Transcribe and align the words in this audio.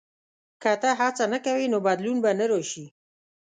•که 0.61 0.71
ته 0.81 0.89
هڅه 0.99 1.23
نه 1.33 1.39
کوې، 1.45 1.65
نو 1.73 1.77
بدلون 1.87 2.17
به 2.23 2.31
نه 2.39 2.45
راشي. 2.51 2.85